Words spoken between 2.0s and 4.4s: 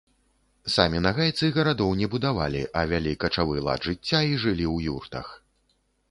будавалі, а вялі качавы лад жыцця і